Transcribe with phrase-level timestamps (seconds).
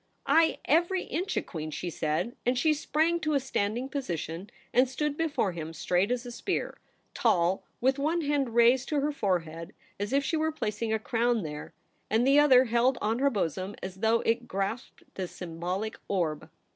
[0.19, 4.49] * Ay, every inch a queen!' she said; and she sprang to a standing position,
[4.73, 6.79] and stood before him straight as a spear,
[7.13, 11.43] tall, with one hand raised to her forehead as if she were placing a crown
[11.43, 11.71] there,
[12.09, 16.49] and the other held on her bosom as though it grasped the symbolic orb.